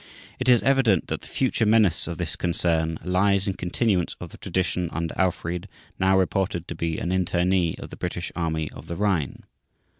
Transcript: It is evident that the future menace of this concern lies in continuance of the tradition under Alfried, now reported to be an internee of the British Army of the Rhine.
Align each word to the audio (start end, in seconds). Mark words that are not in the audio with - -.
It 0.39 0.49
is 0.49 0.63
evident 0.63 1.09
that 1.09 1.21
the 1.21 1.27
future 1.27 1.63
menace 1.63 2.07
of 2.07 2.17
this 2.17 2.35
concern 2.35 2.97
lies 3.03 3.47
in 3.47 3.53
continuance 3.53 4.15
of 4.19 4.29
the 4.29 4.39
tradition 4.39 4.89
under 4.91 5.13
Alfried, 5.15 5.67
now 5.99 6.17
reported 6.17 6.67
to 6.69 6.73
be 6.73 6.97
an 6.97 7.11
internee 7.11 7.77
of 7.79 7.91
the 7.91 7.97
British 7.97 8.31
Army 8.35 8.71
of 8.71 8.87
the 8.87 8.95
Rhine. 8.95 9.43